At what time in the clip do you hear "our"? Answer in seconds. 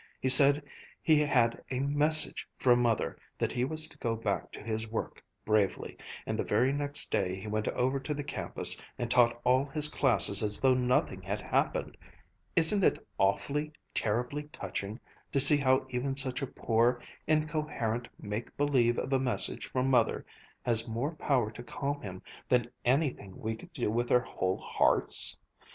24.11-24.21